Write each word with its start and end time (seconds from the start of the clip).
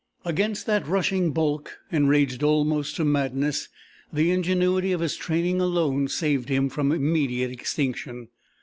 Against 0.25 0.65
that 0.65 0.87
rushing 0.87 1.29
bulk, 1.31 1.77
enraged 1.91 2.41
almost 2.41 2.95
to 2.95 3.05
madness, 3.05 3.69
the 4.11 4.31
ingenuity 4.31 4.93
of 4.93 4.99
his 4.99 5.15
training 5.15 5.61
alone 5.61 6.07
saved 6.07 6.49
him 6.49 6.69
from 6.69 6.91
immediate 6.91 7.51
extinction. 7.51 8.29